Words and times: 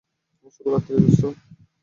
শুভরাত্রি, 0.55 0.93
দোস্ত। 0.97 1.23